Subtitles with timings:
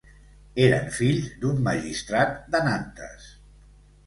[0.67, 3.31] Eren fills d'un magistrat de Nantes.